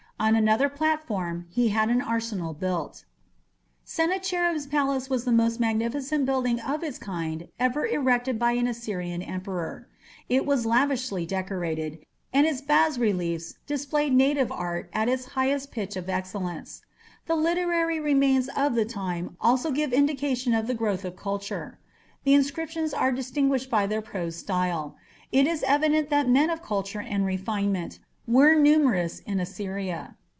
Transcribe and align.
On 0.21 0.35
another 0.35 0.69
platform 0.69 1.47
he 1.49 1.69
had 1.69 1.89
an 1.89 1.99
arsenal 1.99 2.53
built. 2.53 3.05
Sennacherib's 3.83 4.67
palace 4.67 5.09
was 5.09 5.25
the 5.25 5.31
most 5.31 5.59
magnificent 5.59 6.27
building 6.27 6.59
of 6.59 6.83
its 6.83 6.99
kind 6.99 7.47
ever 7.59 7.87
erected 7.87 8.37
by 8.37 8.51
an 8.51 8.67
Assyrian 8.67 9.23
emperor. 9.23 9.87
It 10.29 10.45
was 10.45 10.63
lavishly 10.67 11.25
decorated, 11.25 12.05
and 12.31 12.45
its 12.45 12.61
bas 12.61 12.99
reliefs 12.99 13.55
display 13.65 14.11
native 14.11 14.51
art 14.51 14.91
at 14.93 15.09
its 15.09 15.25
highest 15.33 15.71
pitch 15.71 15.95
of 15.95 16.07
excellence. 16.07 16.83
The 17.25 17.35
literary 17.35 17.99
remains 17.99 18.47
of 18.55 18.75
the 18.75 18.85
time 18.85 19.35
also 19.41 19.71
give 19.71 19.91
indication 19.91 20.53
of 20.53 20.67
the 20.67 20.75
growth 20.75 21.03
of 21.03 21.15
culture: 21.15 21.79
the 22.25 22.35
inscriptions 22.35 22.93
are 22.93 23.11
distinguished 23.11 23.71
by 23.71 23.87
their 23.87 24.03
prose 24.03 24.35
style. 24.35 24.97
It 25.31 25.47
is 25.47 25.63
evident 25.63 26.11
that 26.11 26.29
men 26.29 26.51
of 26.51 26.61
culture 26.61 27.01
and 27.01 27.25
refinement 27.25 27.97
were 28.27 28.53
numerous 28.55 29.19
in 29.21 29.39
Assyria. 29.39 30.15